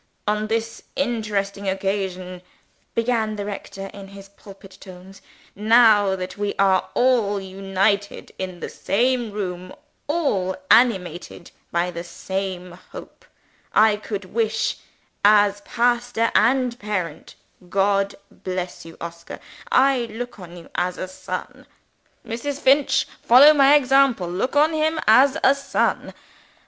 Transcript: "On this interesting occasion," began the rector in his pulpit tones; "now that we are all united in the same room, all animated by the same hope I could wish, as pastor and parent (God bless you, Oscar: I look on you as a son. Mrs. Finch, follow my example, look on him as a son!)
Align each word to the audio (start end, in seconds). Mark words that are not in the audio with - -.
"On 0.27 0.47
this 0.47 0.81
interesting 0.95 1.69
occasion," 1.69 2.41
began 2.95 3.35
the 3.35 3.45
rector 3.45 3.91
in 3.93 4.07
his 4.07 4.29
pulpit 4.29 4.79
tones; 4.81 5.21
"now 5.55 6.15
that 6.15 6.39
we 6.39 6.55
are 6.57 6.89
all 6.95 7.39
united 7.39 8.31
in 8.39 8.61
the 8.61 8.67
same 8.69 9.31
room, 9.31 9.71
all 10.07 10.55
animated 10.71 11.51
by 11.71 11.91
the 11.91 12.03
same 12.03 12.71
hope 12.93 13.25
I 13.75 13.95
could 13.95 14.25
wish, 14.33 14.77
as 15.23 15.61
pastor 15.61 16.31
and 16.33 16.79
parent 16.79 17.35
(God 17.69 18.15
bless 18.31 18.83
you, 18.85 18.97
Oscar: 18.99 19.39
I 19.71 20.05
look 20.09 20.39
on 20.39 20.57
you 20.57 20.67
as 20.73 20.97
a 20.97 21.07
son. 21.07 21.67
Mrs. 22.25 22.59
Finch, 22.59 23.05
follow 23.21 23.53
my 23.53 23.75
example, 23.75 24.27
look 24.27 24.55
on 24.55 24.73
him 24.73 24.99
as 25.07 25.37
a 25.43 25.53
son!) 25.53 26.15